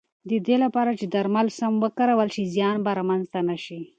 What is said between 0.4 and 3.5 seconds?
دې لپاره چې درمل سم وکارول شي، زیان به رامنځته